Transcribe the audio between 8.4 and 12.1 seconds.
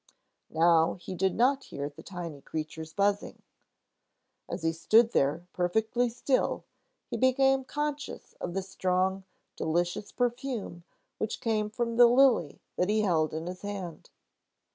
of the strong, delicious perfume which came from the